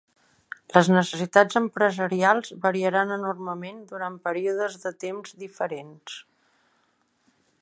[0.75, 6.21] Les necessitats empresarials variaran enormement durant períodes de temps diferents.